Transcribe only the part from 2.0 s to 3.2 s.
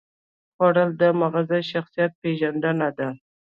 پېژندنه ده.